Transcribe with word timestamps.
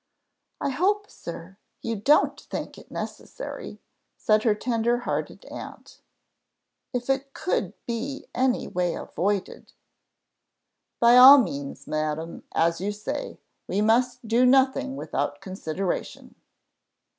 "I 0.59 0.71
hope, 0.71 1.11
sir, 1.11 1.57
you 1.83 1.95
don't 1.95 2.41
think 2.49 2.75
it 2.79 2.89
necessary," 2.89 3.79
said 4.17 4.41
her 4.41 4.55
tender 4.55 5.01
hearted 5.01 5.45
aunt: 5.45 6.01
"if 6.91 7.07
it 7.07 7.35
could 7.35 7.73
be 7.85 8.25
any 8.33 8.65
way 8.67 8.95
avoided" 8.95 9.73
"By 11.01 11.17
all 11.17 11.37
means, 11.37 11.85
madam, 11.85 12.45
as 12.51 12.81
you 12.81 12.91
say. 12.91 13.37
We 13.67 13.81
must 13.81 14.27
do 14.27 14.43
nothing 14.43 14.95
without 14.95 15.39
consideration." 15.39 16.33